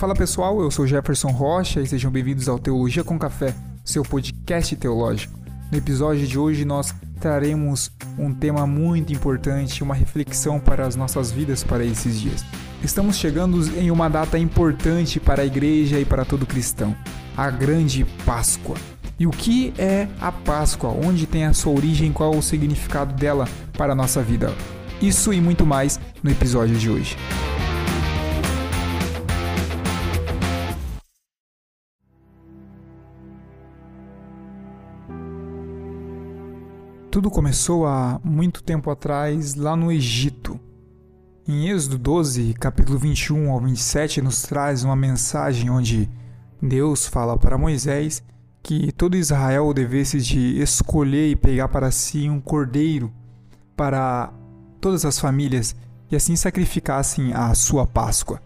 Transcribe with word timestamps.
Fala 0.00 0.14
pessoal, 0.14 0.62
eu 0.62 0.70
sou 0.70 0.86
Jefferson 0.86 1.28
Rocha 1.28 1.78
e 1.78 1.86
sejam 1.86 2.10
bem-vindos 2.10 2.48
ao 2.48 2.58
Teologia 2.58 3.04
com 3.04 3.18
Café, 3.18 3.54
seu 3.84 4.02
podcast 4.02 4.74
teológico. 4.74 5.38
No 5.70 5.76
episódio 5.76 6.26
de 6.26 6.38
hoje 6.38 6.64
nós 6.64 6.94
traremos 7.20 7.92
um 8.18 8.32
tema 8.32 8.66
muito 8.66 9.12
importante, 9.12 9.82
uma 9.82 9.94
reflexão 9.94 10.58
para 10.58 10.86
as 10.86 10.96
nossas 10.96 11.30
vidas 11.30 11.62
para 11.62 11.84
esses 11.84 12.18
dias. 12.18 12.42
Estamos 12.82 13.18
chegando 13.18 13.60
em 13.78 13.90
uma 13.90 14.08
data 14.08 14.38
importante 14.38 15.20
para 15.20 15.42
a 15.42 15.46
igreja 15.46 16.00
e 16.00 16.04
para 16.06 16.24
todo 16.24 16.46
cristão, 16.46 16.96
a 17.36 17.50
Grande 17.50 18.06
Páscoa. 18.24 18.78
E 19.18 19.26
o 19.26 19.30
que 19.30 19.74
é 19.76 20.08
a 20.18 20.32
Páscoa? 20.32 20.88
Onde 20.88 21.26
tem 21.26 21.44
a 21.44 21.52
sua 21.52 21.74
origem? 21.74 22.10
Qual 22.10 22.34
o 22.34 22.42
significado 22.42 23.12
dela 23.12 23.46
para 23.76 23.92
a 23.92 23.96
nossa 23.96 24.22
vida? 24.22 24.50
Isso 25.02 25.30
e 25.30 25.42
muito 25.42 25.66
mais 25.66 26.00
no 26.22 26.30
episódio 26.30 26.76
de 26.76 26.88
hoje. 26.88 27.18
Tudo 37.10 37.28
começou 37.28 37.88
há 37.88 38.20
muito 38.22 38.62
tempo 38.62 38.88
atrás, 38.88 39.56
lá 39.56 39.74
no 39.74 39.90
Egito. 39.90 40.60
Em 41.46 41.68
Êxodo 41.68 41.98
12, 41.98 42.54
capítulo 42.54 43.00
21 43.00 43.50
ao 43.50 43.60
27, 43.60 44.22
nos 44.22 44.42
traz 44.42 44.84
uma 44.84 44.94
mensagem 44.94 45.68
onde 45.70 46.08
Deus 46.62 47.08
fala 47.08 47.36
para 47.36 47.58
Moisés 47.58 48.22
que 48.62 48.92
todo 48.92 49.16
Israel 49.16 49.74
devesse 49.74 50.20
de 50.20 50.62
escolher 50.62 51.30
e 51.30 51.36
pegar 51.36 51.66
para 51.66 51.90
si 51.90 52.30
um 52.30 52.40
cordeiro 52.40 53.12
para 53.76 54.32
todas 54.80 55.04
as 55.04 55.18
famílias 55.18 55.74
e 56.12 56.14
assim 56.14 56.36
sacrificassem 56.36 57.32
a 57.32 57.52
sua 57.56 57.88
Páscoa. 57.88 58.40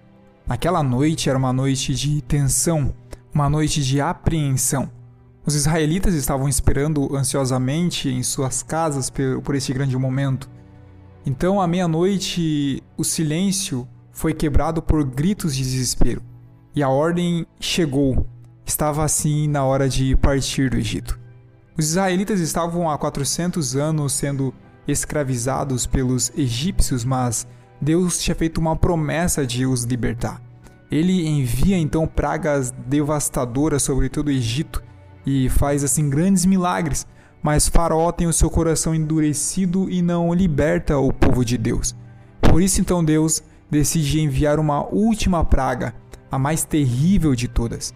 Aquela 0.48 0.82
noite 0.82 1.28
era 1.28 1.36
uma 1.36 1.52
noite 1.52 1.94
de 1.94 2.22
tensão, 2.22 2.94
uma 3.34 3.50
noite 3.50 3.84
de 3.84 4.00
apreensão. 4.00 4.90
Os 5.46 5.54
israelitas 5.54 6.14
estavam 6.14 6.48
esperando 6.48 7.14
ansiosamente 7.14 8.08
em 8.08 8.22
suas 8.22 8.62
casas 8.62 9.12
por 9.42 9.54
este 9.54 9.74
grande 9.74 9.96
momento. 9.96 10.48
Então, 11.26 11.60
à 11.60 11.66
meia-noite, 11.66 12.82
o 12.96 13.04
silêncio 13.04 13.86
foi 14.10 14.32
quebrado 14.32 14.80
por 14.80 15.04
gritos 15.04 15.54
de 15.54 15.62
desespero. 15.62 16.22
E 16.74 16.82
a 16.82 16.88
ordem 16.88 17.46
chegou. 17.60 18.26
Estava 18.64 19.04
assim 19.04 19.46
na 19.46 19.64
hora 19.64 19.86
de 19.86 20.16
partir 20.16 20.70
do 20.70 20.78
Egito. 20.78 21.20
Os 21.76 21.90
israelitas 21.90 22.40
estavam 22.40 22.88
há 22.88 22.96
400 22.96 23.76
anos 23.76 24.14
sendo 24.14 24.54
escravizados 24.88 25.86
pelos 25.86 26.32
egípcios, 26.34 27.04
mas 27.04 27.46
Deus 27.78 28.18
tinha 28.18 28.34
feito 28.34 28.58
uma 28.58 28.76
promessa 28.76 29.46
de 29.46 29.66
os 29.66 29.82
libertar. 29.84 30.40
Ele 30.90 31.26
envia 31.26 31.76
então 31.76 32.06
pragas 32.06 32.70
devastadoras 32.70 33.82
sobre 33.82 34.08
todo 34.08 34.28
o 34.28 34.30
Egito 34.30 34.82
e 35.26 35.48
faz 35.48 35.84
assim 35.84 36.08
grandes 36.08 36.44
milagres, 36.44 37.06
mas 37.42 37.68
Faraó 37.68 38.10
tem 38.10 38.26
o 38.26 38.32
seu 38.32 38.48
coração 38.48 38.94
endurecido 38.94 39.90
e 39.90 40.00
não 40.00 40.32
liberta 40.32 40.98
o 40.98 41.12
povo 41.12 41.44
de 41.44 41.58
Deus. 41.58 41.94
Por 42.40 42.62
isso 42.62 42.80
então 42.80 43.04
Deus 43.04 43.42
decide 43.70 44.20
enviar 44.20 44.58
uma 44.58 44.84
última 44.84 45.44
praga, 45.44 45.94
a 46.30 46.38
mais 46.38 46.64
terrível 46.64 47.34
de 47.34 47.48
todas. 47.48 47.92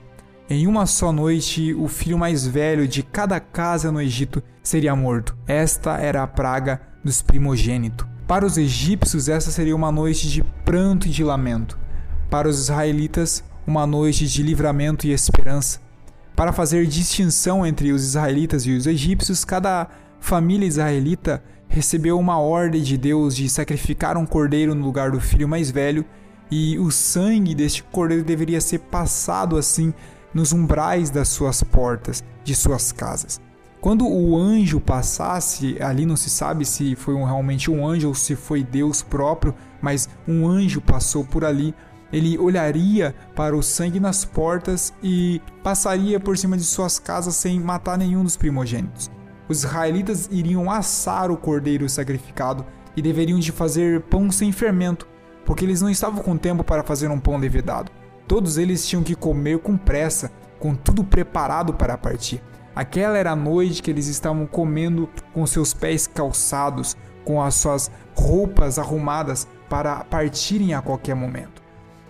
Em 0.50 0.66
uma 0.66 0.86
só 0.86 1.12
noite, 1.12 1.74
o 1.74 1.88
filho 1.88 2.18
mais 2.18 2.46
velho 2.46 2.88
de 2.88 3.02
cada 3.02 3.38
casa 3.38 3.92
no 3.92 4.00
Egito 4.00 4.42
seria 4.62 4.96
morto. 4.96 5.36
Esta 5.46 5.98
era 5.98 6.22
a 6.22 6.26
praga 6.26 6.80
dos 7.04 7.20
primogênitos. 7.20 8.06
Para 8.26 8.44
os 8.44 8.58
egípcios, 8.58 9.28
essa 9.28 9.50
seria 9.50 9.74
uma 9.74 9.92
noite 9.92 10.28
de 10.28 10.42
pranto 10.64 11.06
e 11.06 11.10
de 11.10 11.24
lamento. 11.24 11.78
Para 12.30 12.48
os 12.48 12.58
israelitas, 12.60 13.42
uma 13.66 13.86
noite 13.86 14.26
de 14.26 14.42
livramento 14.42 15.06
e 15.06 15.12
esperança. 15.12 15.80
Para 16.38 16.52
fazer 16.52 16.86
distinção 16.86 17.66
entre 17.66 17.90
os 17.90 18.04
israelitas 18.04 18.64
e 18.64 18.70
os 18.70 18.86
egípcios, 18.86 19.44
cada 19.44 19.88
família 20.20 20.68
israelita 20.68 21.42
recebeu 21.66 22.16
uma 22.16 22.38
ordem 22.38 22.80
de 22.80 22.96
Deus 22.96 23.34
de 23.34 23.48
sacrificar 23.48 24.16
um 24.16 24.24
cordeiro 24.24 24.72
no 24.72 24.84
lugar 24.84 25.10
do 25.10 25.20
filho 25.20 25.48
mais 25.48 25.68
velho, 25.68 26.04
e 26.48 26.78
o 26.78 26.92
sangue 26.92 27.56
deste 27.56 27.82
cordeiro 27.82 28.22
deveria 28.22 28.60
ser 28.60 28.78
passado 28.78 29.56
assim 29.56 29.92
nos 30.32 30.52
umbrais 30.52 31.10
das 31.10 31.26
suas 31.26 31.64
portas, 31.64 32.22
de 32.44 32.54
suas 32.54 32.92
casas. 32.92 33.40
Quando 33.80 34.06
o 34.06 34.38
anjo 34.38 34.78
passasse, 34.78 35.76
ali 35.82 36.06
não 36.06 36.14
se 36.14 36.30
sabe 36.30 36.64
se 36.64 36.94
foi 36.94 37.16
realmente 37.16 37.68
um 37.68 37.84
anjo 37.84 38.06
ou 38.06 38.14
se 38.14 38.36
foi 38.36 38.62
Deus 38.62 39.02
próprio, 39.02 39.56
mas 39.82 40.08
um 40.26 40.46
anjo 40.46 40.80
passou 40.80 41.24
por 41.24 41.44
ali 41.44 41.74
ele 42.12 42.38
olharia 42.38 43.14
para 43.34 43.56
o 43.56 43.62
sangue 43.62 44.00
nas 44.00 44.24
portas 44.24 44.92
e 45.02 45.40
passaria 45.62 46.18
por 46.18 46.36
cima 46.36 46.56
de 46.56 46.64
suas 46.64 46.98
casas 46.98 47.36
sem 47.36 47.60
matar 47.60 47.98
nenhum 47.98 48.24
dos 48.24 48.36
primogênitos. 48.36 49.10
Os 49.48 49.64
israelitas 49.64 50.28
iriam 50.30 50.70
assar 50.70 51.30
o 51.30 51.36
cordeiro 51.36 51.88
sacrificado 51.88 52.64
e 52.96 53.02
deveriam 53.02 53.38
de 53.38 53.52
fazer 53.52 54.02
pão 54.02 54.30
sem 54.30 54.52
fermento, 54.52 55.06
porque 55.44 55.64
eles 55.64 55.80
não 55.80 55.88
estavam 55.88 56.22
com 56.22 56.36
tempo 56.36 56.62
para 56.64 56.82
fazer 56.82 57.08
um 57.10 57.20
pão 57.20 57.36
levedado. 57.36 57.90
Todos 58.26 58.58
eles 58.58 58.86
tinham 58.86 59.02
que 59.02 59.14
comer 59.14 59.58
com 59.60 59.76
pressa, 59.76 60.30
com 60.58 60.74
tudo 60.74 61.02
preparado 61.02 61.72
para 61.72 61.96
partir. 61.96 62.42
Aquela 62.74 63.16
era 63.16 63.32
a 63.32 63.36
noite 63.36 63.82
que 63.82 63.90
eles 63.90 64.06
estavam 64.06 64.46
comendo 64.46 65.08
com 65.32 65.46
seus 65.46 65.72
pés 65.72 66.06
calçados, 66.06 66.96
com 67.24 67.42
as 67.42 67.54
suas 67.54 67.90
roupas 68.14 68.78
arrumadas 68.78 69.48
para 69.68 70.04
partirem 70.04 70.74
a 70.74 70.82
qualquer 70.82 71.14
momento. 71.14 71.57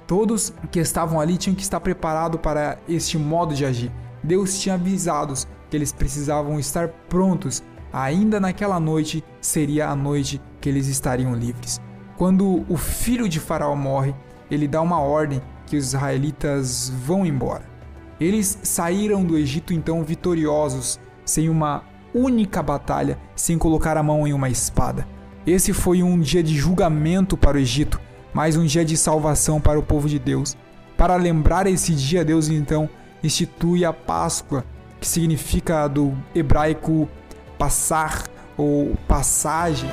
Todos 0.09 0.55
que 0.73 0.81
estavam 0.81 1.21
ali 1.21 1.37
tinham 1.37 1.55
que 1.55 1.61
estar 1.61 1.81
preparados 1.81 2.41
para 2.41 2.79
este 2.89 3.19
modo 3.19 3.55
de 3.55 3.67
agir. 3.67 3.93
Deus 4.25 4.59
tinha 4.59 4.75
avisado 4.75 5.35
que 5.69 5.77
eles 5.77 5.93
precisavam 5.93 6.59
estar 6.59 6.89
prontos. 7.11 7.63
Ainda 7.93 8.41
naquela 8.41 8.81
noite 8.81 9.23
seria 9.39 9.91
a 9.91 9.95
noite 9.95 10.41
que 10.63 10.69
eles 10.71 10.87
estariam 10.87 11.35
livres. 11.35 11.79
Quando 12.17 12.65
o 12.71 12.77
filho 12.79 13.29
de 13.29 13.39
Faraó 13.39 13.77
morre, 13.77 14.15
ele 14.51 14.67
dá 14.67 14.81
uma 14.81 14.99
ordem 14.99 15.43
que 15.67 15.77
os 15.77 15.89
israelitas 15.89 16.91
vão 17.05 17.27
embora. 17.27 17.65
Eles 18.19 18.59
saíram 18.63 19.23
do 19.23 19.37
Egito 19.37 19.75
então 19.75 20.03
vitoriosos, 20.03 20.99
sem 21.23 21.51
uma 21.51 21.85
única 22.15 22.63
batalha, 22.63 23.19
sem 23.37 23.59
colocar 23.59 23.99
a 23.99 24.03
mão 24.03 24.27
em 24.27 24.33
uma 24.33 24.49
espada. 24.49 25.07
Esse 25.47 25.75
foi 25.75 26.03
um 26.03 26.19
dia 26.19 26.43
de 26.43 26.57
julgamento 26.57 27.37
para 27.37 27.59
o 27.59 27.61
Egito, 27.61 28.01
mais 28.33 28.57
um 28.57 28.65
dia 28.65 28.85
de 28.85 28.97
salvação 28.97 29.61
para 29.61 29.79
o 29.79 29.83
povo 29.83 30.09
de 30.09 30.19
Deus. 30.19 30.57
Para 30.97 31.17
lembrar 31.17 31.67
esse 31.67 31.95
dia, 31.95 32.25
Deus 32.25 32.49
então 32.49 32.89
institui 33.23 33.85
a 33.85 33.93
Páscoa, 33.93 34.65
que 35.01 35.07
significa 35.07 35.87
do 35.89 36.17
hebraico 36.35 37.09
passar 37.57 38.25
ou 38.57 38.97
passagem. 39.07 39.89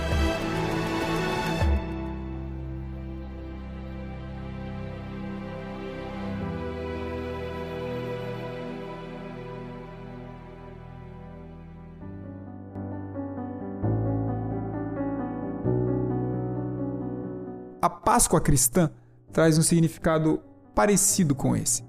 A 17.86 17.90
Páscoa 17.90 18.42
cristã 18.42 18.90
traz 19.32 19.60
um 19.60 19.62
significado 19.62 20.42
parecido 20.74 21.36
com 21.36 21.56
esse. 21.56 21.84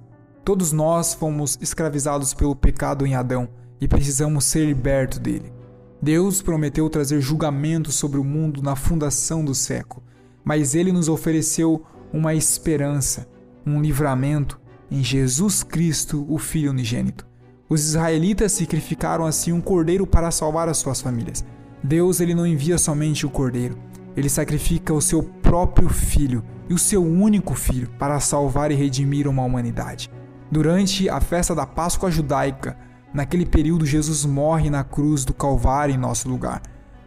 Todos 0.45 0.71
nós 0.71 1.15
fomos 1.15 1.57
escravizados 1.59 2.35
pelo 2.35 2.55
pecado 2.55 3.07
em 3.07 3.15
Adão 3.15 3.49
e 3.81 3.89
precisamos 3.89 4.45
ser 4.45 4.67
libertos 4.67 5.19
dele. 5.19 5.51
Deus 6.03 6.43
prometeu 6.43 6.91
trazer 6.91 7.23
julgamento 7.23 7.91
sobre 7.91 8.21
o 8.21 8.25
mundo 8.25 8.61
na 8.61 8.77
fundação 8.77 9.43
do 9.43 9.55
século, 9.55 10.05
mas 10.45 10.75
ele 10.75 10.93
nos 10.93 11.09
ofereceu 11.09 11.83
uma 12.13 12.35
esperança, 12.35 13.27
um 13.65 13.81
livramento 13.81 14.61
em 14.91 15.03
Jesus 15.03 15.63
Cristo, 15.63 16.27
o 16.29 16.37
Filho 16.37 16.73
unigênito. 16.73 17.27
Os 17.71 17.83
israelitas 17.83 18.53
sacrificaram 18.53 19.25
assim 19.25 19.51
um 19.51 19.63
cordeiro 19.63 20.07
para 20.07 20.31
salvar 20.31 20.69
as 20.69 20.77
suas 20.77 21.01
famílias. 21.01 21.43
Deus 21.83 22.21
ele 22.21 22.35
não 22.35 22.47
envia 22.47 22.77
somente 22.77 23.25
o 23.25 23.31
cordeiro, 23.31 23.79
ele 24.17 24.31
sacrifica 24.31 24.95
o 24.95 25.01
seu 25.01 25.23
próprio 25.47 25.89
filho 25.89 26.43
e 26.69 26.75
o 26.75 26.79
seu 26.79 27.01
único 27.01 27.55
filho 27.55 27.89
para 27.97 28.19
salvar 28.19 28.73
e 28.73 28.75
redimir 28.75 29.29
uma 29.29 29.45
humanidade. 29.45 30.11
Durante 30.51 31.09
a 31.09 31.21
festa 31.21 31.55
da 31.55 31.65
Páscoa 31.65 32.11
judaica, 32.11 32.77
naquele 33.15 33.47
período 33.47 33.87
Jesus 33.87 34.25
morre 34.25 34.69
na 34.69 34.83
cruz 34.83 35.25
do 35.25 35.33
Calvário 35.33 35.95
em 35.95 35.99
nosso 35.99 36.29
lugar. 36.29 36.61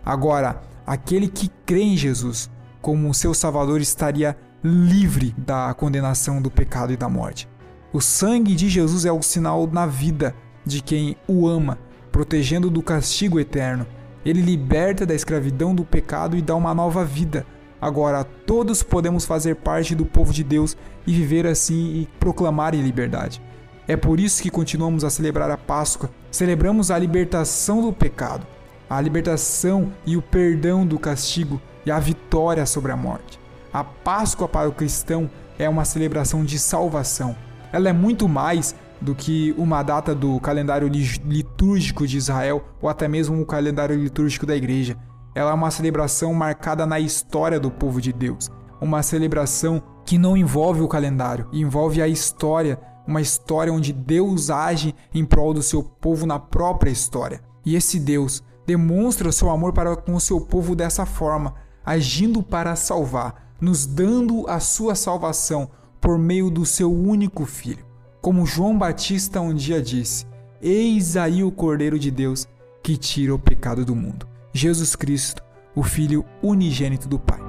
Agora, 0.06 0.62
aquele 0.88 1.28
que 1.28 1.52
crê 1.66 1.82
em 1.82 1.98
Jesus 1.98 2.50
como 2.82 3.14
seu 3.14 3.34
Salvador 3.34 3.82
estaria 3.82 4.38
livre 4.64 5.36
da 5.38 5.74
condenação 5.74 6.42
do 6.42 6.50
pecado 6.50 6.94
e 6.94 6.98
da 6.98 7.10
morte. 7.10 7.48
O 7.92 8.00
sangue 8.00 8.56
de 8.56 8.70
Jesus 8.70 9.04
é 9.04 9.12
o 9.12 9.22
sinal 9.22 9.68
na 9.68 9.86
vida 9.86 10.34
de 10.66 10.82
quem 10.82 11.18
o 11.28 11.46
ama, 11.46 11.78
protegendo 12.10 12.70
do 12.70 12.82
castigo 12.82 13.38
eterno 13.38 13.86
ele 14.26 14.42
liberta 14.42 15.06
da 15.06 15.16
escravidão 15.16 15.74
do 15.74 15.86
pecado 15.86 16.36
e 16.36 16.42
dá 16.42 16.56
uma 16.56 16.74
nova 16.74 17.06
vida. 17.06 17.46
Agora 17.82 18.24
todos 18.24 18.84
podemos 18.84 19.26
fazer 19.26 19.56
parte 19.56 19.96
do 19.96 20.06
povo 20.06 20.34
de 20.34 20.44
Deus 20.44 20.76
e 21.08 21.14
viver 21.14 21.48
assim 21.48 22.02
e 22.02 22.10
proclamar 22.20 22.76
em 22.76 22.82
liberdade. 22.82 23.42
É 23.88 23.96
por 23.96 24.20
isso 24.20 24.44
que 24.44 24.52
continuamos 24.52 25.04
a 25.04 25.10
celebrar 25.10 25.50
a 25.50 25.58
Páscoa. 25.58 26.10
Celebramos 26.30 26.92
a 26.92 27.00
libertação 27.00 27.82
do 27.82 27.92
pecado, 27.92 28.46
a 28.90 29.02
libertação 29.02 29.92
e 30.06 30.16
o 30.16 30.22
perdão 30.22 30.86
do 30.86 31.00
castigo 31.00 31.60
e 31.86 31.92
a 31.92 32.00
vitória 32.00 32.66
sobre 32.66 32.92
a 32.92 32.98
morte. 32.98 33.40
A 33.74 33.84
Páscoa 33.84 34.48
para 34.48 34.70
o 34.70 34.74
cristão 34.74 35.30
é 35.58 35.68
uma 35.68 35.86
celebração 35.86 36.44
de 36.44 36.60
salvação. 36.60 37.36
Ela 37.72 37.90
é 37.90 37.94
muito 37.94 38.28
mais 38.28 38.76
do 39.02 39.16
que 39.16 39.54
uma 39.58 39.82
data 39.82 40.14
do 40.14 40.40
calendário 40.40 40.88
litúrgico 40.88 42.06
de 42.06 42.18
Israel 42.18 42.64
ou 42.82 42.90
até 42.90 43.08
mesmo 43.08 43.42
o 43.42 43.46
calendário 43.46 43.96
litúrgico 43.96 44.46
da 44.46 44.56
igreja. 44.56 44.98
Ela 45.36 45.52
é 45.52 45.54
uma 45.54 45.72
celebração 45.72 46.34
marcada 46.34 46.86
na 46.86 47.00
história 47.00 47.60
do 47.60 47.70
povo 47.70 48.02
de 48.02 48.12
Deus. 48.12 48.50
Uma 48.82 49.04
celebração 49.04 49.82
que 50.06 50.18
não 50.18 50.36
envolve 50.36 50.82
o 50.82 50.88
calendário, 50.88 51.48
envolve 51.52 52.02
a 52.02 52.08
história, 52.08 52.80
uma 53.06 53.22
história 53.22 53.72
onde 53.72 53.94
Deus 53.94 54.50
age 54.50 54.96
em 55.14 55.26
prol 55.26 55.54
do 55.54 55.62
seu 55.62 55.84
povo 55.84 56.26
na 56.26 56.40
própria 56.40 56.90
história. 56.90 57.42
E 57.66 57.76
esse 57.76 58.00
Deus 58.00 58.44
demonstra 58.66 59.30
o 59.30 59.34
seu 59.34 59.50
amor 59.50 59.74
para 59.74 59.96
com 59.96 60.16
o 60.16 60.20
seu 60.20 60.40
povo 60.40 60.76
dessa 60.76 61.06
forma, 61.06 61.56
agindo 61.86 62.42
para 62.42 62.76
salvar, 62.76 63.54
nos 63.60 63.86
dando 63.86 64.48
a 64.48 64.60
sua 64.60 64.96
salvação 64.96 65.70
por 66.00 66.18
meio 66.18 66.50
do 66.50 66.66
seu 66.66 66.92
único 66.92 67.46
filho. 67.46 67.86
Como 68.22 68.46
João 68.46 68.78
Batista 68.78 69.42
um 69.42 69.54
dia 69.54 69.82
disse: 69.82 70.26
Eis 70.62 71.18
aí 71.18 71.44
o 71.44 71.52
Cordeiro 71.52 71.98
de 71.98 72.12
Deus 72.12 72.48
que 72.84 72.98
tira 72.98 73.34
o 73.34 73.40
pecado 73.40 73.86
do 73.86 73.96
mundo. 73.96 74.28
Jesus 74.60 74.94
Cristo, 74.94 75.42
o 75.74 75.82
Filho 75.82 76.26
unigênito 76.44 77.08
do 77.08 77.18
Pai. 77.18 77.40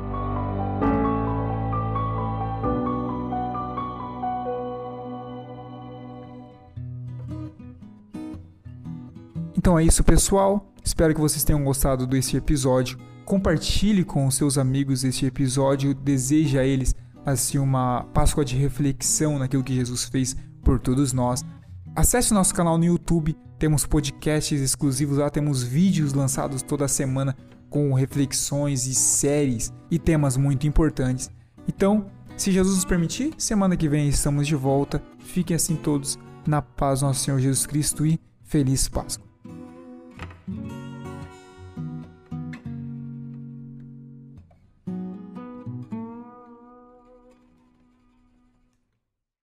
Então 9.59 9.77
é 9.77 9.83
isso, 9.83 10.05
pessoal. 10.05 10.73
Espero 10.85 11.13
que 11.13 11.21
vocês 11.21 11.43
tenham 11.43 11.65
gostado 11.65 12.07
desse 12.07 12.37
episódio. 12.37 12.97
Compartilhe 13.25 14.05
com 14.05 14.29
os 14.29 14.37
seus 14.37 14.57
amigos 14.57 15.03
este 15.03 15.27
episódio. 15.27 15.93
Deseje 15.93 16.61
a 16.61 16.65
eles 16.65 16.95
assim 17.27 17.59
uma 17.59 18.05
Páscoa 18.15 18.45
de 18.45 18.55
reflexão 18.57 19.37
naquilo 19.37 19.65
que 19.65 19.75
Jesus 19.75 20.05
fez 20.05 20.37
por 20.63 20.79
todos 20.79 21.13
nós. 21.13 21.45
Acesse 21.95 22.33
nosso 22.33 22.55
canal 22.55 22.79
no 22.79 22.85
YouTube, 22.85 23.37
temos 23.59 23.85
podcasts 23.85 24.61
exclusivos 24.61 25.19
lá, 25.19 25.29
temos 25.29 25.63
vídeos 25.63 26.13
lançados 26.13 26.63
toda 26.63 26.87
semana 26.87 27.37
com 27.69 27.93
reflexões 27.93 28.87
e 28.87 28.95
séries 28.95 29.73
e 29.91 29.99
temas 29.99 30.37
muito 30.37 30.67
importantes. 30.67 31.31
Então, 31.69 32.07
se 32.37 32.51
Jesus 32.51 32.77
nos 32.77 32.85
permitir, 32.85 33.35
semana 33.37 33.77
que 33.77 33.89
vem 33.89 34.09
estamos 34.09 34.47
de 34.47 34.55
volta. 34.55 35.03
Fiquem 35.19 35.55
assim 35.55 35.77
todos 35.77 36.19
na 36.47 36.63
paz 36.63 37.01
do 37.01 37.07
nosso 37.07 37.21
Senhor 37.21 37.39
Jesus 37.39 37.67
Cristo 37.67 38.07
e 38.07 38.19
feliz 38.43 38.89
Páscoa. 38.89 39.30